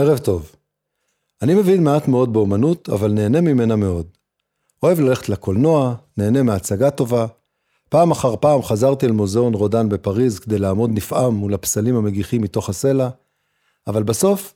[0.00, 0.52] ערב טוב.
[1.42, 4.06] אני מבין מעט מאוד באומנות, אבל נהנה ממנה מאוד.
[4.82, 7.26] אוהב ללכת לקולנוע, נהנה מהצגה טובה.
[7.88, 12.68] פעם אחר פעם חזרתי אל מוזיאון רודן בפריז כדי לעמוד נפעם מול הפסלים המגיחים מתוך
[12.68, 13.08] הסלע,
[13.86, 14.54] אבל בסוף,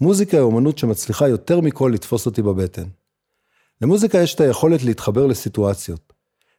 [0.00, 2.84] מוזיקה היא אומנות שמצליחה יותר מכל לתפוס אותי בבטן.
[3.82, 6.12] למוזיקה יש את היכולת להתחבר לסיטואציות.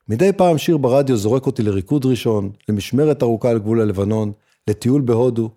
[0.09, 4.31] מדי פעם שיר ברדיו זורק אותי לריקוד ראשון, למשמרת ארוכה על גבול הלבנון,
[4.67, 5.49] לטיול בהודו.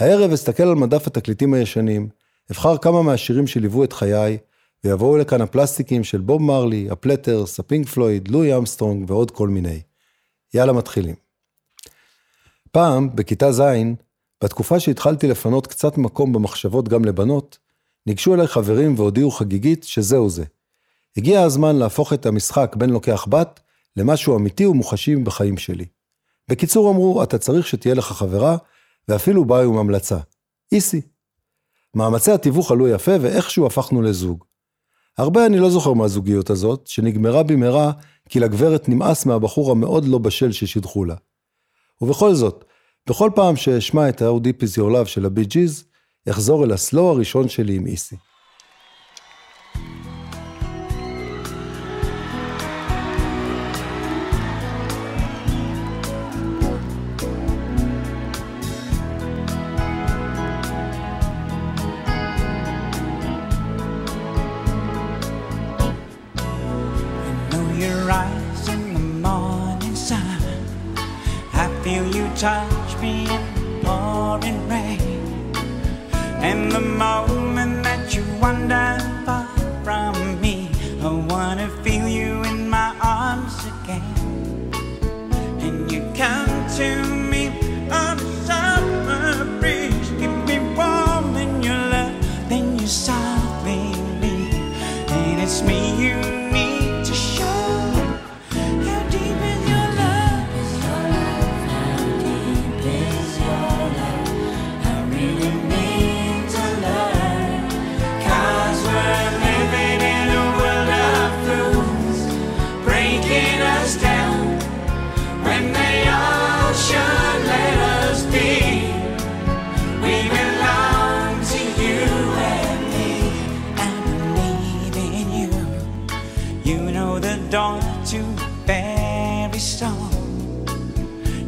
[0.00, 2.08] הערב אסתכל על מדף התקליטים הישנים,
[2.50, 4.38] אבחר כמה מהשירים שליוו את חיי,
[4.84, 9.80] ויבואו לכאן הקלאסיקים של בוב מרלי, הפלטרס, הפינק פלויד, לואי אמסטרונג ועוד כל מיני.
[10.54, 11.14] יאללה מתחילים.
[12.72, 13.62] פעם, בכיתה ז',
[14.44, 17.58] בתקופה שהתחלתי לפנות קצת מקום במחשבות גם לבנות,
[18.06, 20.44] ניגשו אליי חברים והודיעו חגיגית שזהו זה.
[21.16, 23.60] הגיע הזמן להפוך את המשחק בין לוקח בת
[23.96, 25.84] למשהו אמיתי ומוחשי בחיים שלי.
[26.48, 28.56] בקיצור אמרו, אתה צריך שתהיה לך חברה,
[29.08, 30.18] ואפילו באו עם המלצה.
[30.72, 31.00] איסי.
[31.94, 34.44] מאמצי התיווך עלו יפה ואיכשהו הפכנו לזוג.
[35.18, 37.92] הרבה אני לא זוכר מהזוגיות הזאת, שנגמרה במהרה
[38.28, 41.14] כי לגברת נמאס מהבחור המאוד לא בשל ששידחו לה.
[42.00, 42.64] ובכל זאת,
[43.08, 44.22] בכל פעם שאשמע את
[44.78, 45.84] Your Love של הבי ג'יז,
[46.30, 48.16] אחזור אל הסלואו הראשון שלי עם איסי.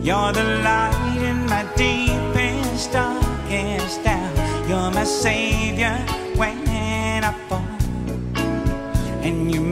[0.07, 4.69] You're the light in my deepest, darkest hour.
[4.69, 5.97] You're my savior
[6.37, 7.67] when I fall.
[9.27, 9.66] And you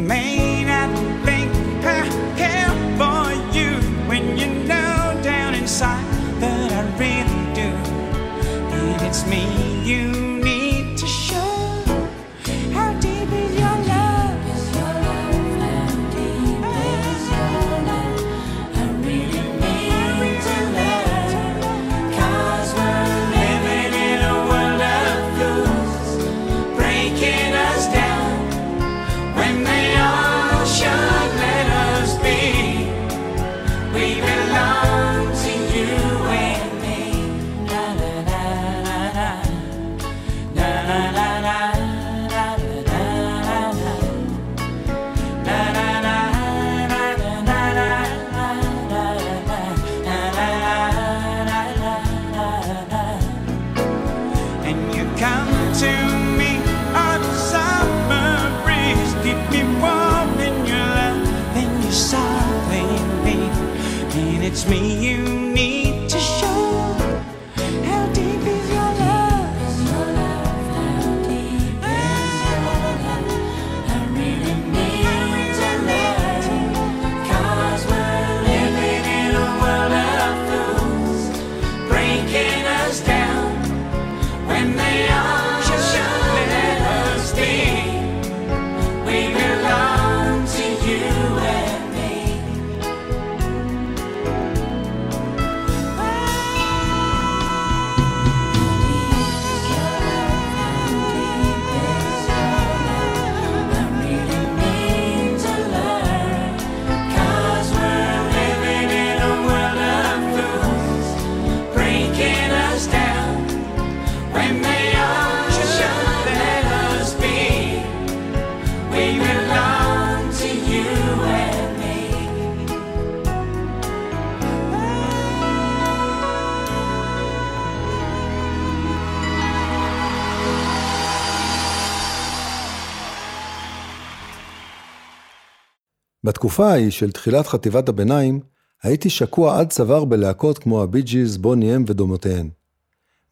[136.25, 138.41] בתקופה ההיא של תחילת חטיבת הביניים,
[138.83, 142.51] הייתי שקוע עד צוואר בלהקות כמו הבי ג'יז, בוני אם ודומותיהן.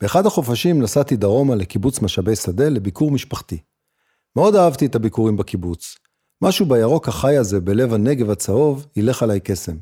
[0.00, 3.58] באחד החופשים נסעתי דרומה לקיבוץ משאבי שדה לביקור משפחתי.
[4.36, 5.94] מאוד אהבתי את הביקורים בקיבוץ.
[6.42, 9.76] משהו בירוק החי הזה בלב הנגב הצהוב הילך עליי קסם.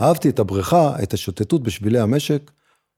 [0.00, 2.50] אהבתי את הבריכה, את השוטטות בשבילי המשק,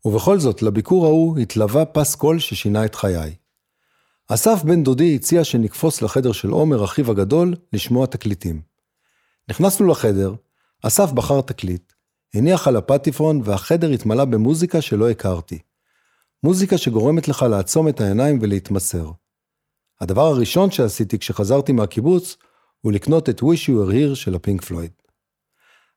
[0.04, 3.34] ובכל זאת, לביקור ההוא התלווה פס קול ששינה את חיי.
[4.28, 8.67] אסף בן דודי הציע שנקפוץ לחדר של עומר, אחיו הגדול, לשמוע תקליטים.
[9.50, 10.34] נכנסנו לחדר,
[10.82, 11.92] אסף בחר תקליט,
[12.34, 15.58] הניח על הפטיפון והחדר התמלא במוזיקה שלא הכרתי.
[16.42, 19.10] מוזיקה שגורמת לך לעצום את העיניים ולהתמסר.
[20.00, 22.36] הדבר הראשון שעשיתי כשחזרתי מהקיבוץ,
[22.80, 24.90] הוא לקנות את Wish You Were Here של הפינק פלויד.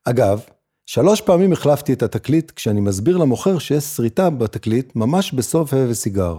[0.04, 0.40] אגב,
[0.86, 6.38] שלוש פעמים החלפתי את התקליט כשאני מסביר למוכר שיש שריטה בתקליט ממש בסוף ה' וסיגר.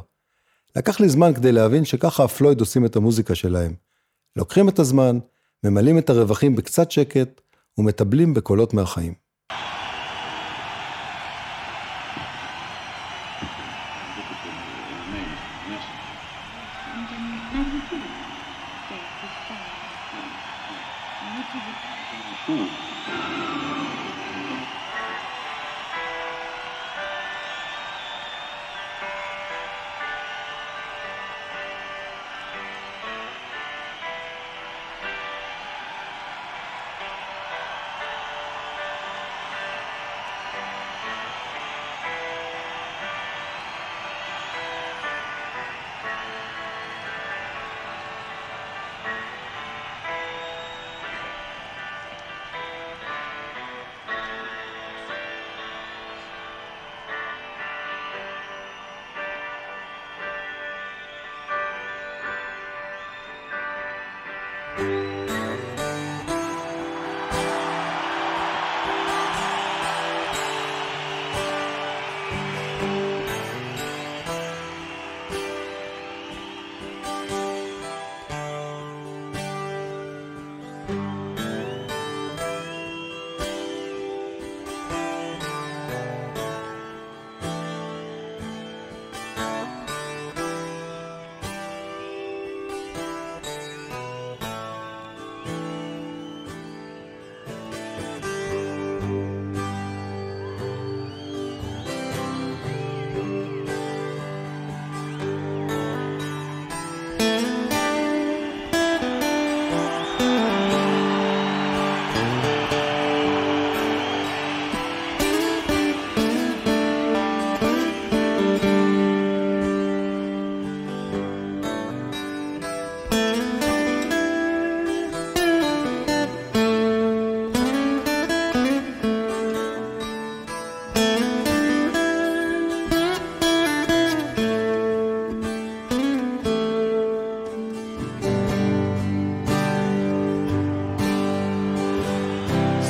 [0.75, 3.73] לקח לי זמן כדי להבין שככה הפלויד עושים את המוזיקה שלהם.
[4.35, 5.19] לוקחים את הזמן,
[5.63, 7.41] ממלאים את הרווחים בקצת שקט,
[7.77, 9.22] ומטבלים בקולות מהחיים.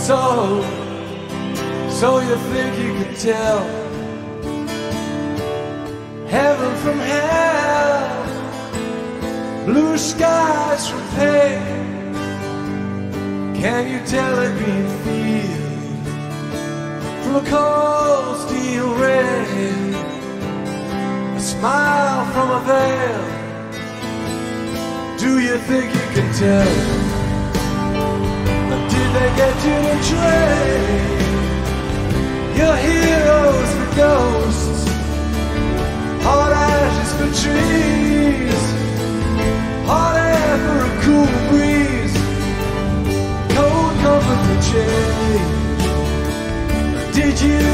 [0.04, 0.62] So,
[1.90, 3.60] so you think you can tell
[6.28, 8.26] heaven from hell,
[9.66, 12.14] blue skies from pain?
[13.56, 16.06] Can you tell a green field
[17.24, 19.94] from a cold steel rain?
[21.38, 23.24] A smile from a veil.
[25.18, 27.13] Do you think you can tell?
[29.14, 31.22] They get you to trade
[32.58, 34.82] your heroes for ghosts,
[36.24, 38.64] hot ashes for trees,
[39.86, 42.16] hot air for a cool breeze,
[43.56, 45.52] cold comfort for change?
[47.14, 47.66] Did you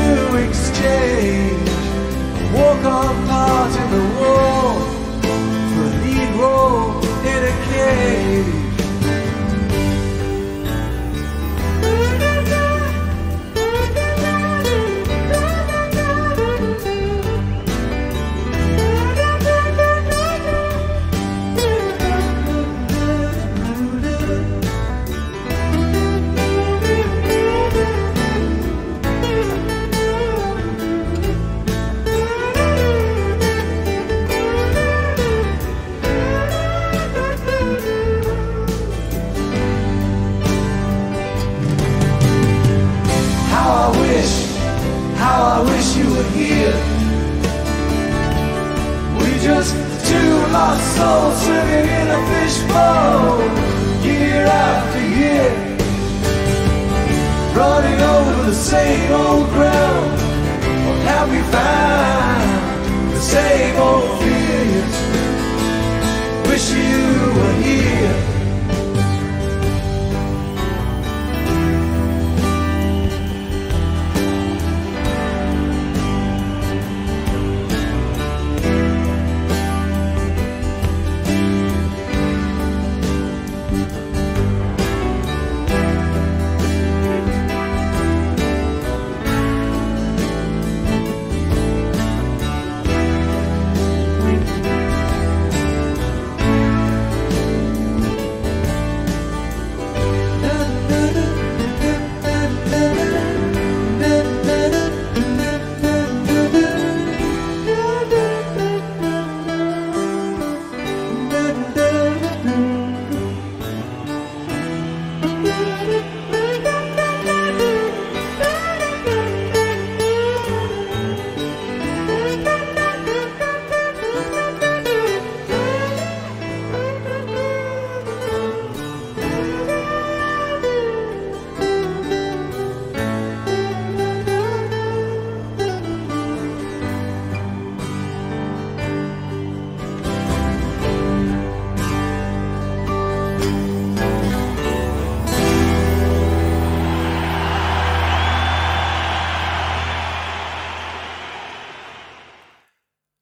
[0.45, 1.69] exchange?
[2.53, 4.67] Walk-on part in the war.
[5.71, 6.99] For a lead role
[7.33, 8.58] in a cage?
[50.99, 53.39] soul swimming in a fishbowl
[54.03, 55.51] year after year.
[57.59, 60.11] Running over the same old ground,
[60.85, 63.13] what have we found?
[63.15, 64.28] The same old fear.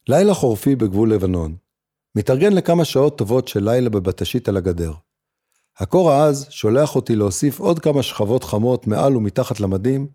[0.09, 1.55] לילה חורפי בגבול לבנון.
[2.15, 4.93] מתארגן לכמה שעות טובות של לילה בבטשית על הגדר.
[5.79, 10.07] הקור העז שולח אותי להוסיף עוד כמה שכבות חמות מעל ומתחת למדים,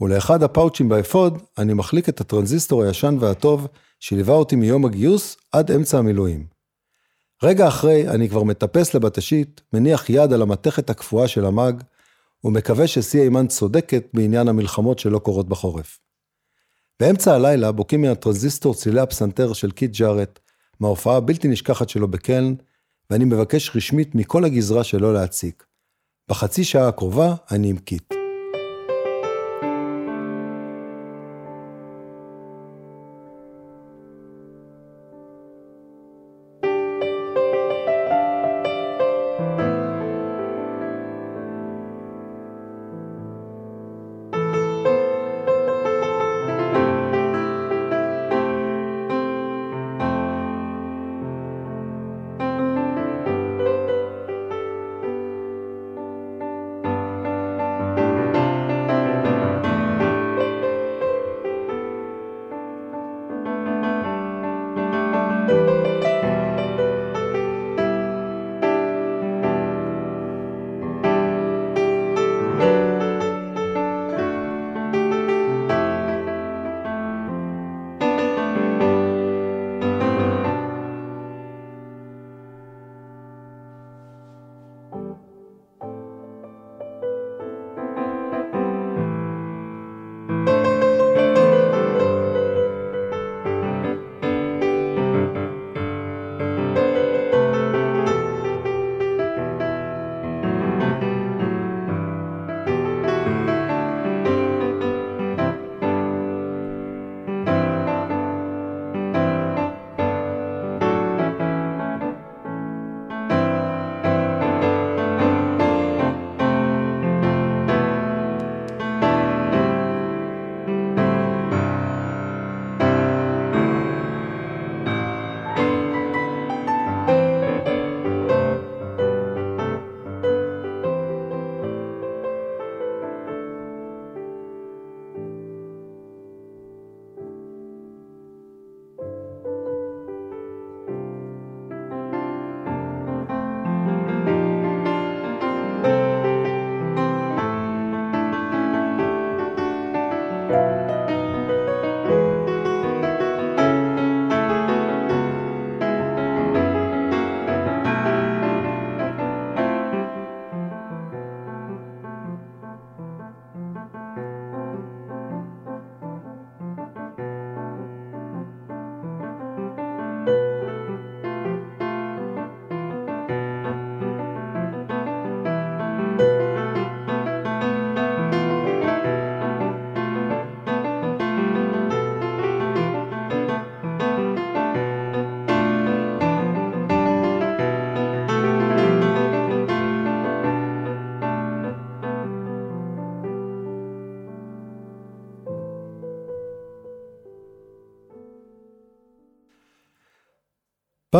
[0.00, 3.66] ולאחד הפאוצ'ים באפוד אני מחליק את הטרנזיסטור הישן והטוב
[4.00, 6.46] שליווה אותי מיום הגיוס עד אמצע המילואים.
[7.42, 11.82] רגע אחרי אני כבר מטפס לבטשית, מניח יד על המתכת הקפואה של המאג,
[12.44, 15.98] ומקווה שסי אימן צודקת בעניין המלחמות שלא קורות בחורף.
[17.00, 20.38] באמצע הלילה בוקעים מהטרנזיסטור צילי הפסנתר של קית' ג'ארט,
[20.80, 22.54] מההופעה הבלתי נשכחת שלו בקלן,
[23.10, 25.64] ואני מבקש רשמית מכל הגזרה שלא להציק.
[26.30, 28.19] בחצי שעה הקרובה אני עם קית'.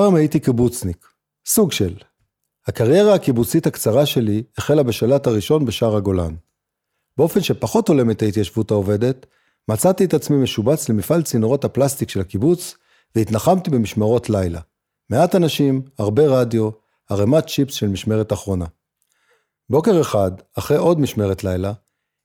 [0.00, 1.06] פעם הייתי קיבוצניק,
[1.46, 1.94] סוג של.
[2.66, 6.34] הקריירה הקיבוצית הקצרה שלי החלה בשלט הראשון בשער הגולן.
[7.16, 9.26] באופן שפחות הולם את ההתיישבות העובדת,
[9.68, 12.74] מצאתי את עצמי משובץ למפעל צינורות הפלסטיק של הקיבוץ,
[13.16, 14.60] והתנחמתי במשמרות לילה.
[15.10, 16.70] מעט אנשים, הרבה רדיו,
[17.08, 18.66] ערימת צ'יפס של משמרת אחרונה.
[19.70, 21.72] בוקר אחד, אחרי עוד משמרת לילה,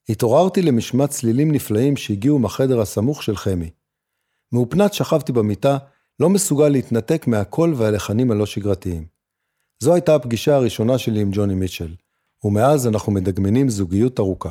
[0.08, 3.70] התעוררתי למשמע צלילים נפלאים שהגיעו מהחדר הסמוך של חמי.
[4.52, 5.78] מאופנת שכבתי במיטה,
[6.20, 9.06] לא מסוגל להתנתק מהקול והלחנים הלא שגרתיים.
[9.82, 11.94] זו הייתה הפגישה הראשונה שלי עם ג'וני מיטשל,
[12.44, 14.50] ומאז אנחנו מדגמנים זוגיות ארוכה.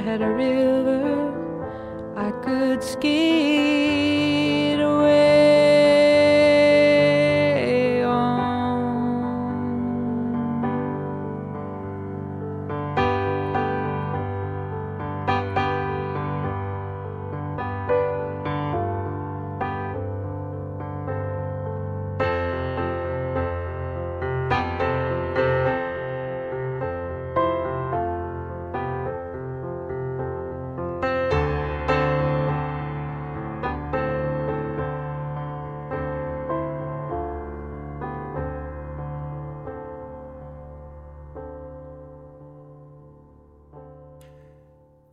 [0.00, 0.67] had a river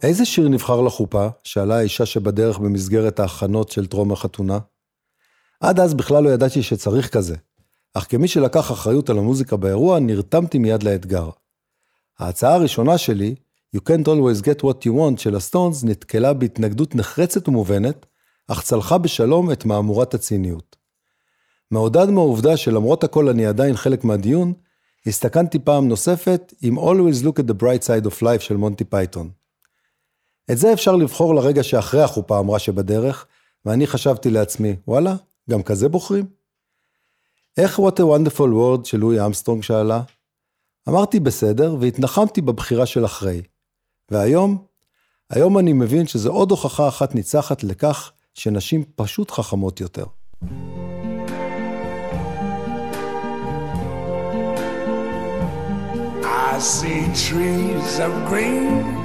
[0.06, 1.28] איזה שיר נבחר לחופה?
[1.44, 4.60] שאלה האישה שבדרך במסגרת ההכנות של טרום החתונה.
[5.60, 7.36] עד אז בכלל לא ידעתי שצריך כזה,
[7.94, 11.30] אך כמי שלקח אחריות על המוזיקה באירוע, נרתמתי מיד לאתגר.
[12.20, 13.36] ההצעה הראשונה שלי,
[13.76, 18.06] You Can't Always Get What You Want של הסטונס, נתקלה בהתנגדות נחרצת ומובנת,
[18.48, 20.76] אך צלחה בשלום את מהמורת הציניות.
[21.72, 24.54] מעודד מהעובדה שלמרות הכל אני עדיין חלק מהדיון,
[25.06, 29.44] הסתכנתי פעם נוספת עם Always Look at the Bright Side of Life של מונטי פייתון.
[30.51, 33.25] את זה אפשר לבחור לרגע שאחרי החופה אמרה שבדרך,
[33.65, 35.15] ואני חשבתי לעצמי, וואלה,
[35.49, 36.25] גם כזה בוחרים?
[37.58, 40.01] איך What a Wonderful World של לואי אמסטרונג שאלה?
[40.89, 43.41] אמרתי בסדר, והתנחמתי בבחירה של אחרי.
[44.12, 44.65] והיום?
[45.29, 50.05] היום אני מבין שזו עוד הוכחה אחת ניצחת לכך שנשים פשוט חכמות יותר.
[56.23, 59.05] I see trees of green,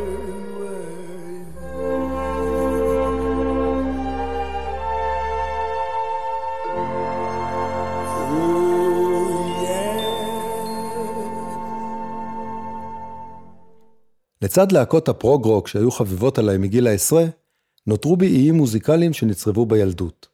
[14.41, 17.25] לצד להקות הפרוג-רוק שהיו חביבות עליי מגיל העשרה,
[17.87, 20.27] נותרו בי איים מוזיקליים שנצרבו בילדות.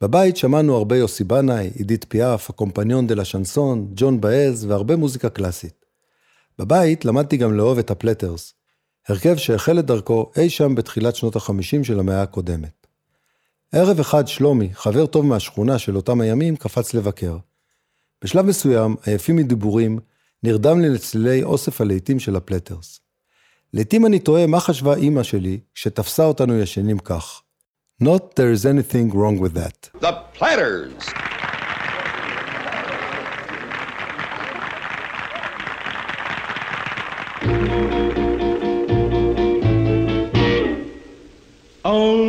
[0.00, 5.30] בבית שמענו הרבה יוסי בנאי, אדית פיאף, הקומפניון דה לה שנסון, ג'ואן באז והרבה מוזיקה
[5.30, 5.84] קלאסית.
[6.58, 8.54] בבית למדתי גם לאהוב את הפלטרס,
[9.08, 12.86] הרכב שהחל את דרכו אי שם בתחילת שנות החמישים של המאה הקודמת.
[13.72, 17.36] ערב אחד שלומי, חבר טוב מהשכונה של אותם הימים, קפץ לבקר.
[18.24, 19.98] בשלב מסוים, עייפים מדיבורים,
[20.42, 23.00] נרדם לי לצלילי אוסף הלהיטים של הפלטרס.
[23.73, 27.41] לעתים אני תוהה מה חשבה אימא שלי כשתפסה אותנו ישנים כך.
[28.03, 29.89] Not there is anything wrong with that.
[30.01, 31.13] The Platters.
[41.85, 42.28] Only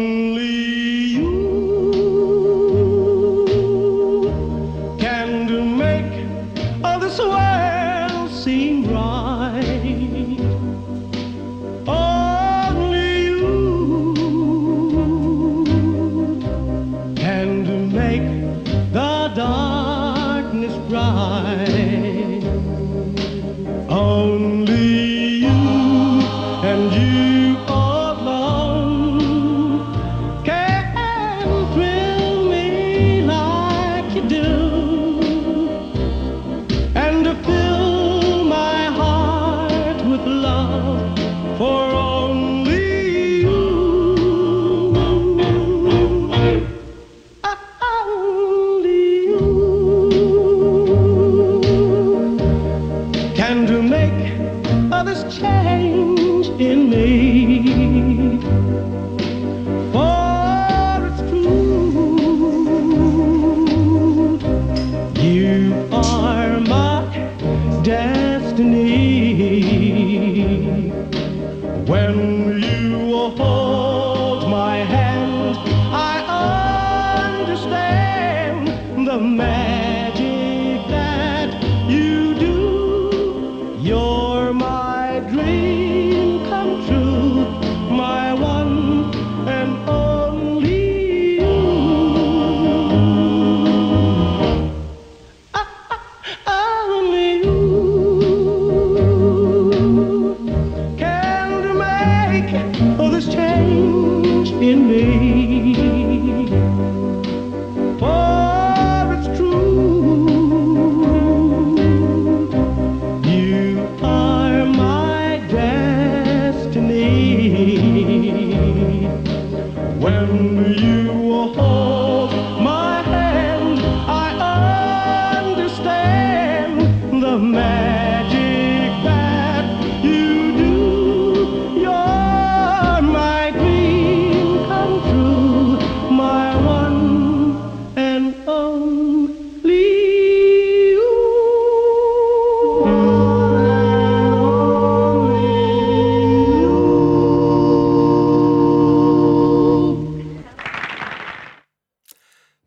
[53.67, 55.60] to make others this.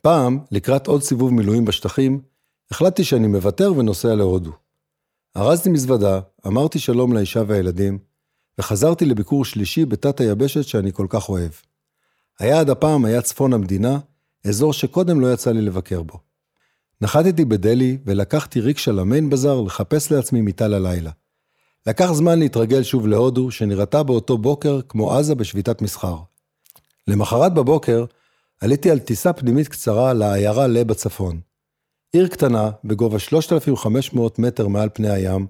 [0.04, 2.20] פעם, לקראת עוד סיבוב מילואים בשטחים,
[2.70, 4.50] החלטתי שאני מוותר ונוסע להודו.
[5.36, 7.98] ארזתי מזוודה, אמרתי שלום לאישה והילדים,
[8.58, 11.50] וחזרתי לביקור שלישי בתת היבשת שאני כל כך אוהב.
[12.38, 13.98] היעד הפעם היה צפון המדינה,
[14.46, 16.18] אזור שקודם לא יצא לי לבקר בו.
[17.00, 21.10] נחתתי בדלהי ולקחתי ריקשה למיין בזאר לחפש לעצמי מיטה ללילה.
[21.86, 26.16] לקח זמן להתרגל שוב להודו, שנראתה באותו בוקר כמו עזה בשביתת מסחר.
[27.08, 28.04] למחרת בבוקר,
[28.60, 31.40] עליתי על טיסה פנימית קצרה לעיירה לה בצפון.
[32.12, 35.46] עיר קטנה, בגובה 3,500 מטר מעל פני הים,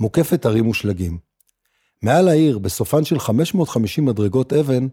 [0.00, 1.18] מוקפת הרים ושלגים.
[2.02, 4.88] מעל העיר, בסופן של 550 מדרגות אבן,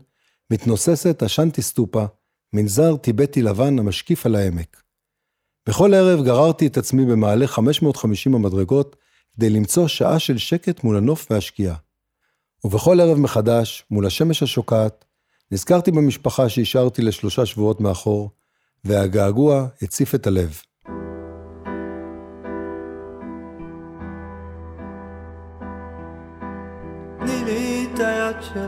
[0.51, 2.05] מתנוססת השנטי סטופה,
[2.53, 4.83] מנזר טיבטי לבן המשקיף על העמק.
[5.69, 8.95] בכל ערב גררתי את עצמי במעלה 550 המדרגות
[9.35, 11.75] כדי למצוא שעה של שקט מול הנוף והשקיעה.
[12.63, 15.05] ובכל ערב מחדש, מול השמש השוקעת,
[15.51, 18.29] נזכרתי במשפחה שהשארתי לשלושה שבועות מאחור,
[18.83, 20.61] והגעגוע הציף את הלב.
[27.19, 28.61] תני לי את היד שלך,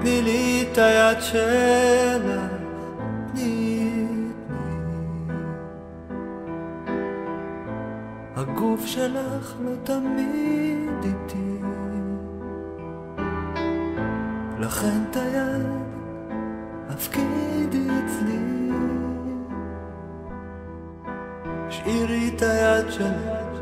[0.00, 2.59] תני, לי את היד שלך,
[8.60, 11.58] הגוף שלך לא תמיד איתי,
[14.58, 15.66] לכן את היד
[16.88, 18.70] הפקידי אצלי.
[21.68, 23.60] השאירי את היד שלך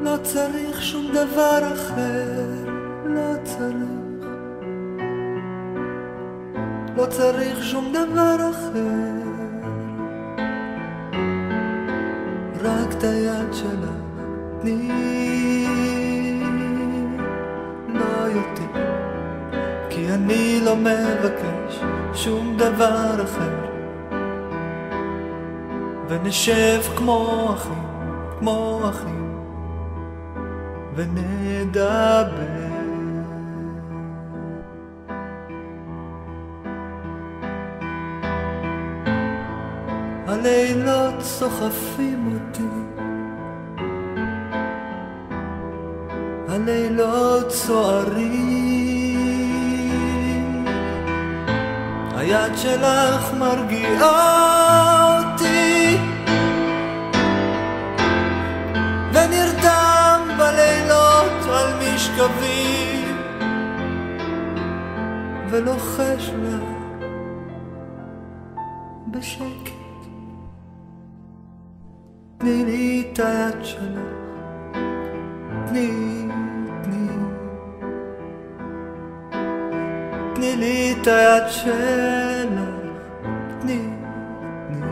[0.00, 2.70] לא צריך שום דבר אחר,
[3.04, 4.28] לא צריך.
[6.96, 9.13] לא צריך שום דבר אחר
[13.04, 13.90] היד שלך
[14.60, 14.88] תני
[17.88, 18.80] לא יותר
[19.90, 21.80] כי אני לא מבקש
[22.14, 23.64] שום דבר אחר.
[26.08, 27.84] ונשב כמו אחים,
[28.38, 29.38] כמו אחים
[30.94, 32.28] ונדבר.
[40.26, 42.73] הלילות סוחפים אותי
[46.54, 48.64] הלילות סוערים
[52.16, 55.96] היד שלך מרגיעה אותי.
[59.12, 63.04] ונרדם בלילות על משכבי
[65.50, 66.58] ולוחש לה
[69.10, 69.74] בשקט.
[72.38, 74.24] תני לי את היד שלך.
[75.66, 76.23] תני
[80.56, 82.60] לי את היד שלך
[83.60, 83.88] תני,
[84.68, 84.88] תני.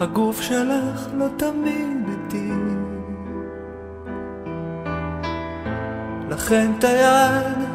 [0.00, 2.52] הגוף שלך לא תמיד איתי
[6.30, 7.71] לכן את היד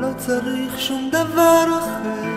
[0.00, 2.30] לא צריך שום דבר אחר.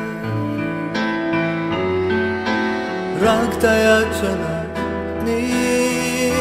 [3.21, 4.79] רק את היד שלך,
[5.19, 6.31] תני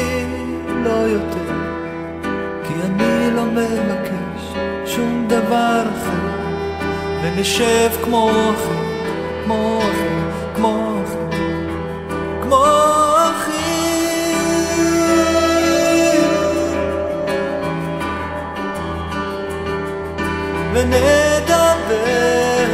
[0.85, 1.52] לא יותר,
[2.64, 4.54] כי אני לא מבקש
[4.87, 6.28] שום דבר אחר,
[7.22, 9.04] ונשב כמו אחים,
[9.44, 11.40] כמו אחים, כמו אחים,
[12.42, 13.01] כמו אחים.
[20.92, 22.66] ונדבר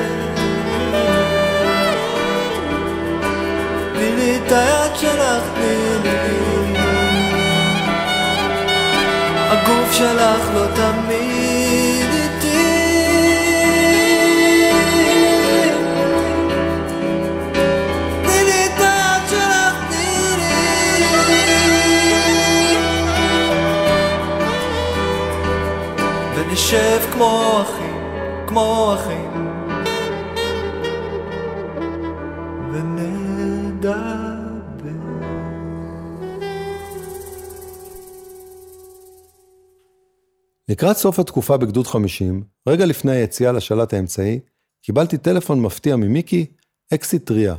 [3.92, 6.78] תני לי את היד שלך, תני לי.
[9.50, 12.88] הגוף שלך לא תמיד איתי.
[26.34, 27.77] ונשב כמו אחים,
[28.48, 29.30] כמו אחים.
[40.68, 44.40] לקראת סוף התקופה בגדוד 50, רגע לפני היציאה לשלט האמצעי,
[44.82, 46.46] קיבלתי טלפון מפתיע ממיקי,
[46.94, 47.54] אקסיט טריה.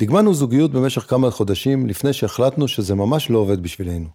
[0.00, 4.08] דגמנו זוגיות במשך כמה חודשים לפני שהחלטנו שזה ממש לא עובד בשבילנו.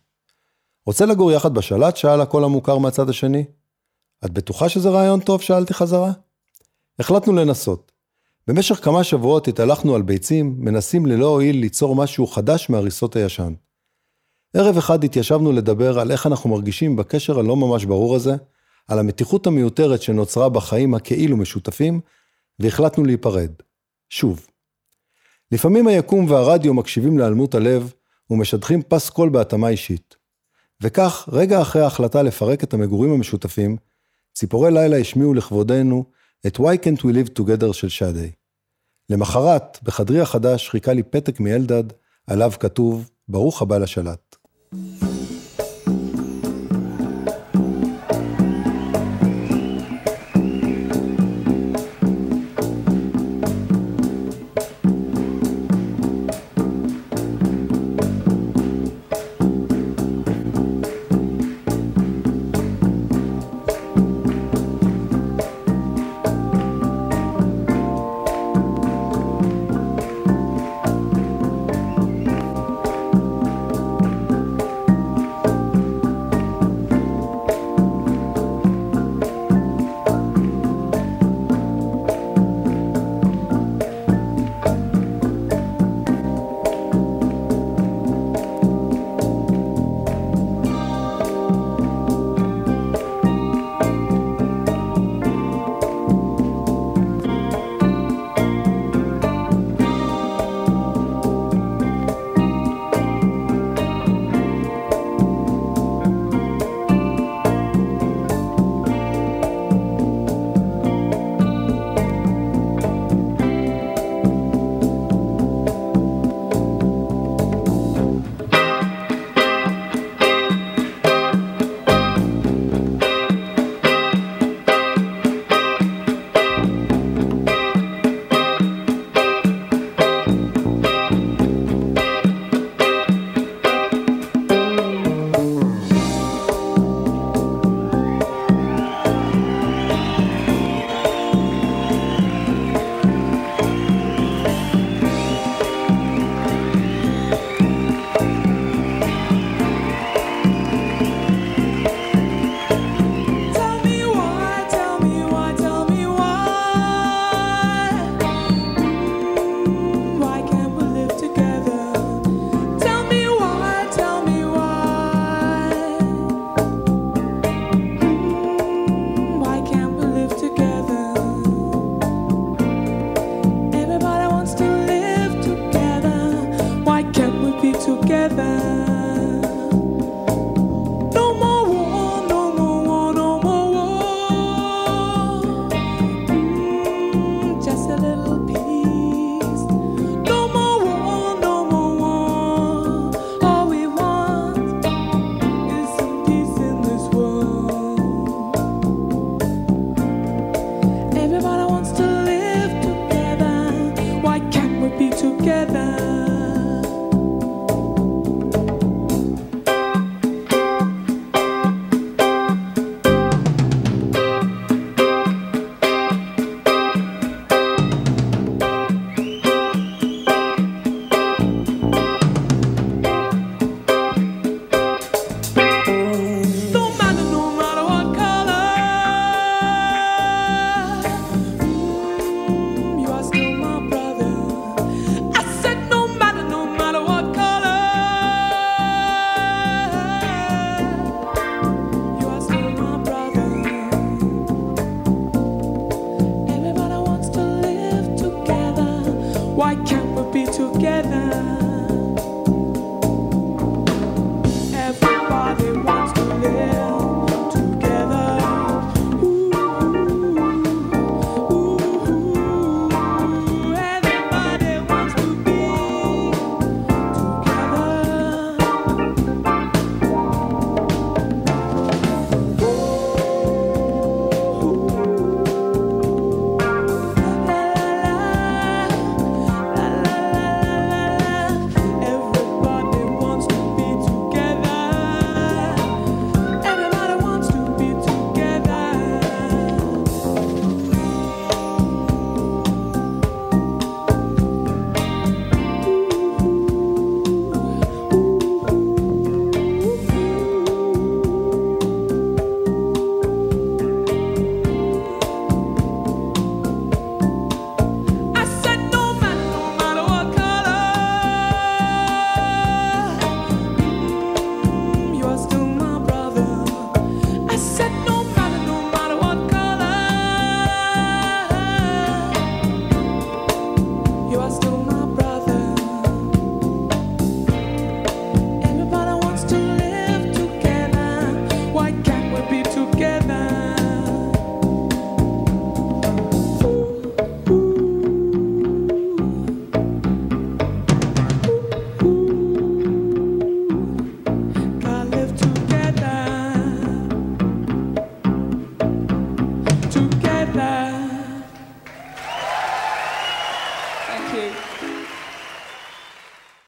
[0.86, 1.98] רוצה לגור יחד בשלט?
[1.98, 3.46] שאל הקול המוכר מהצד השני.
[4.25, 5.41] את בטוחה שזה רעיון טוב?
[5.41, 6.12] שאלתי חזרה.
[6.99, 7.91] החלטנו לנסות.
[8.47, 13.53] במשך כמה שבועות התהלכנו על ביצים, מנסים ללא הועיל ליצור משהו חדש מהריסות הישן.
[14.53, 18.36] ערב אחד התיישבנו לדבר על איך אנחנו מרגישים בקשר הלא ממש ברור הזה,
[18.88, 22.01] על המתיחות המיותרת שנוצרה בחיים הכאילו משותפים,
[22.60, 23.51] והחלטנו להיפרד.
[24.10, 24.47] שוב.
[25.51, 27.93] לפעמים היקום והרדיו מקשיבים להיעלמות הלב
[28.30, 30.15] ומשדכים פס קול בהתאמה אישית.
[30.82, 33.77] וכך, רגע אחרי ההחלטה לפרק את המגורים המשותפים,
[34.38, 36.06] ציפורי לילה השמיעו לכבודנו
[36.47, 38.32] את Why Can't We Live Together של שדי.
[39.10, 41.84] למחרת, בחדרי החדש חיכה לי פתק מאלדד,
[42.28, 44.36] עליו כתוב, ברוך הבא לשלט.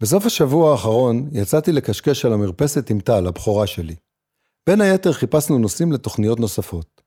[0.01, 3.95] בסוף השבוע האחרון יצאתי לקשקש על המרפסת עם טל, הבכורה שלי.
[4.67, 7.01] בין היתר חיפשנו נושאים לתוכניות נוספות.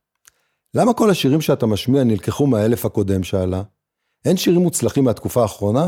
[0.75, 3.63] למה כל השירים שאתה משמיע נלקחו מהאלף הקודם שאלה?
[4.25, 5.87] אין שירים מוצלחים מהתקופה האחרונה?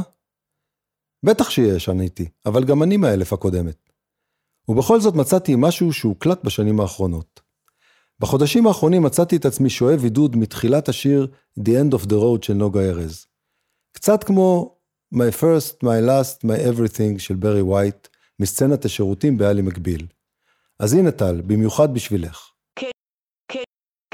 [1.22, 3.90] בטח שיש, עניתי, אבל גם אני מהאלף הקודמת.
[4.68, 7.40] ובכל זאת מצאתי משהו שהוקלט בשנים האחרונות.
[8.20, 11.26] בחודשים האחרונים מצאתי את עצמי שואב עידוד מתחילת השיר
[11.58, 13.26] The End of the Road של נוגה ארז.
[13.92, 14.73] קצת כמו
[15.14, 18.08] My First, My Last, My Everything של ברי ווייט,
[18.40, 20.06] מסצנת השירותים באלי מקביל.
[20.78, 22.53] אז הנה טל, במיוחד בשבילך.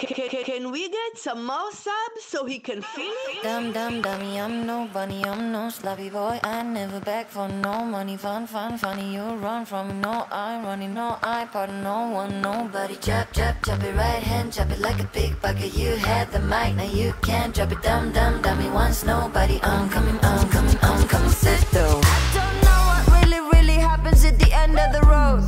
[0.00, 3.12] Can we get some more subs so he can feel?
[3.42, 6.40] Dum dum dummy, I'm no bunny, I'm no sloppy boy.
[6.42, 8.16] I never beg for no money.
[8.16, 9.14] Fun, fun, funny.
[9.14, 12.96] You run from no I'm running, no I pardon no one, nobody.
[12.96, 15.74] Chop, chop, chop it right hand, chop it like a big bucket.
[15.74, 17.82] You had the mic, now you can't drop it.
[17.82, 19.60] Dum dum dummy, once nobody.
[19.62, 21.30] I'm coming, I'm coming, I'm coming.
[21.30, 22.00] Sit though.
[22.02, 25.44] I don't know what really, really happens at the end of the road.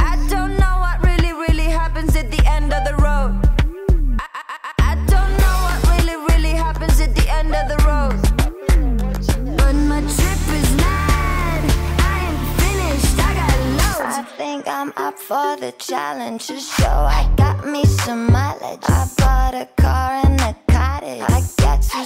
[0.00, 3.32] I don't know what really, really happens at the end of the road.
[4.18, 8.16] I, I, I, don't know what really, really happens at the end of the road.
[9.58, 11.62] But my trip is mad.
[12.10, 13.18] I ain't finished.
[13.28, 14.16] I got loads.
[14.20, 16.46] I think I'm up for the challenge.
[16.46, 18.84] To show I got me some mileage.
[18.84, 21.24] I bought a car and a cottage.
[21.28, 22.05] I got Suzanne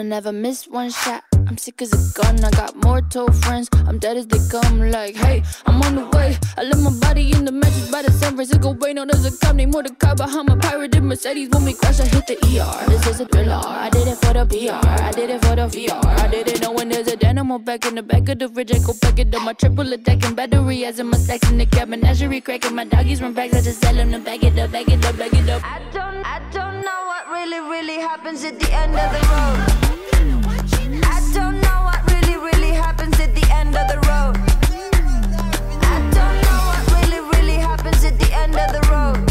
[0.00, 1.24] I never miss one shot.
[1.46, 2.42] I'm sick as a gun.
[2.42, 3.68] I got more told friends.
[3.86, 4.90] I'm dead as they come.
[4.90, 6.38] Like, hey, I'm on the way.
[6.56, 8.94] I left my body in the mattress by the San Francisco Bay.
[8.94, 11.50] No, there's a cop named Mordecai behind my pirated Mercedes.
[11.50, 12.88] When we crash, I hit the ER.
[12.88, 13.60] This is a thriller.
[13.62, 14.88] I did it for the PR.
[14.88, 16.02] I did it for the VR.
[16.02, 18.72] I didn't know when there's a dynamo back in the back of the fridge.
[18.72, 19.42] I go back it up.
[19.42, 21.88] My triple attacking battery as in my stacks in the cab.
[21.88, 22.74] Menagerie cracking.
[22.74, 23.54] My doggies run packs.
[23.54, 25.62] I just sell them to back it up, back it up, back it up.
[25.62, 29.89] I don't, I don't know what really, really happens at the end of the road
[38.40, 39.29] end of the road.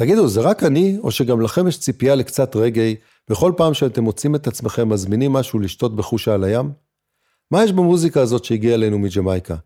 [0.00, 2.96] תגידו, זה רק אני, או שגם לכם יש ציפייה לקצת רגעי
[3.30, 6.72] בכל פעם שאתם מוצאים את עצמכם מזמינים משהו לשתות בחושה על הים?
[7.50, 9.56] מה יש במוזיקה הזאת שהגיעה אלינו מג'מייקה?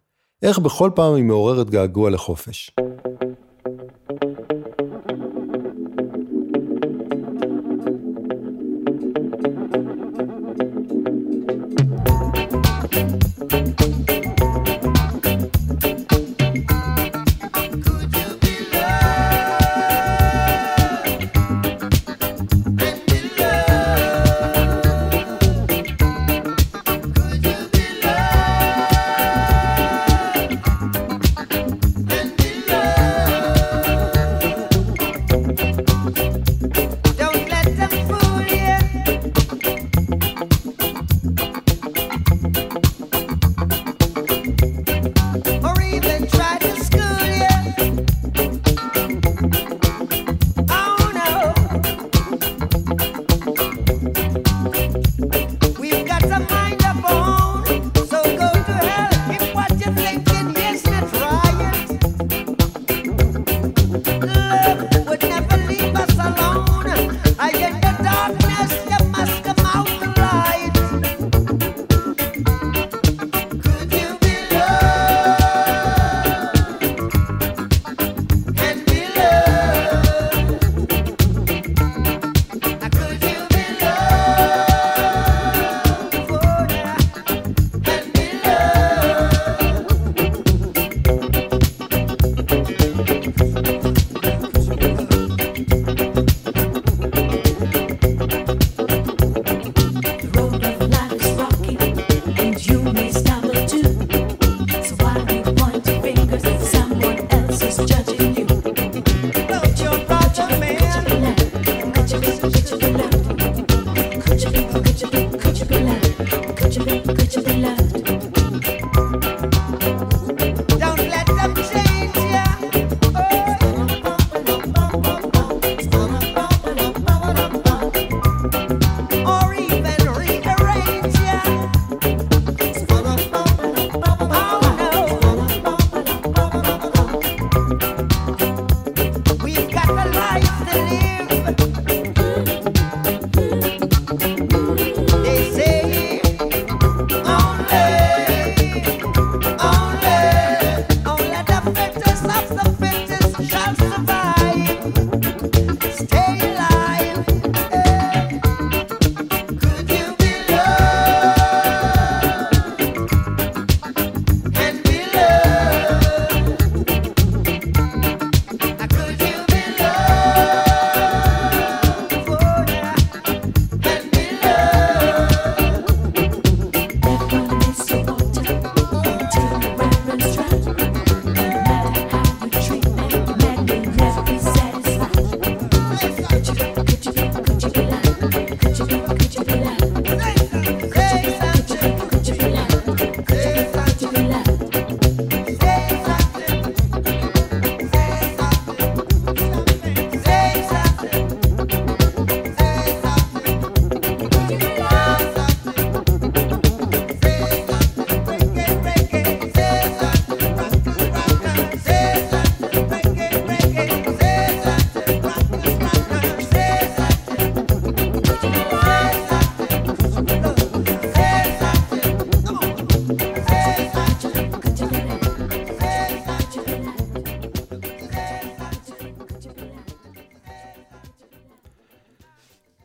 [0.43, 2.71] איך בכל פעם היא מעוררת געגוע לחופש?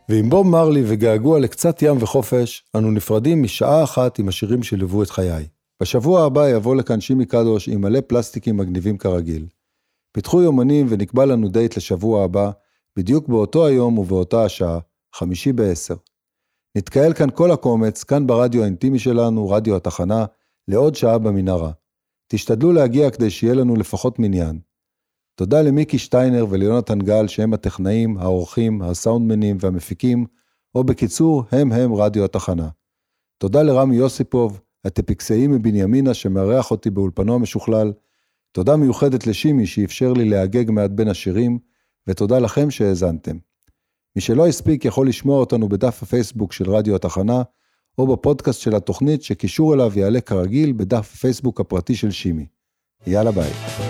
[0.10, 5.10] ועם בוב מרלי וגעגוע לקצת ים וחופש, אנו נפרדים משעה אחת עם השירים שליוו את
[5.10, 5.48] חיי.
[5.82, 9.46] בשבוע הבא יבוא לכאן שימי קדוש עם מלא פלסטיקים מגניבים כרגיל.
[10.12, 12.52] פיתחו יומנים ונקבע לנו דייט לשבוע הבא,
[12.98, 14.80] בדיוק באותו היום ובאותה השעה,
[15.16, 15.96] חמישי בעשר.
[16.78, 20.26] נתקהל כאן כל הקומץ, כאן ברדיו האינטימי שלנו, רדיו התחנה,
[20.68, 21.72] לעוד שעה במנהרה.
[22.28, 24.60] תשתדלו להגיע כדי שיהיה לנו לפחות מניין.
[25.40, 30.26] תודה למיקי שטיינר וליונתן גל שהם הטכנאים, העורכים, הסאונדמנים והמפיקים,
[30.76, 32.70] או בקיצור, הם הם רדיו התחנה.
[33.38, 37.94] תודה לרמי יוסיפוב, הטפיקסאי מבנימינה שמארח אותי באולפנו המשוכלל.
[38.52, 41.60] תודה מיוחדת לשימי שאפשר לי להגג מעט בין השירים,
[42.08, 43.38] ותודה לכם שהאזנתם.
[44.16, 47.42] מי שלא הספיק יכול לשמוע אותנו בדף הפייסבוק של רדיו התחנה,
[47.98, 52.46] או בפודקאסט של התוכנית שקישור אליו יעלה כרגיל בדף הפייסבוק הפרטי של שימי.
[53.08, 53.89] יאללה ביי.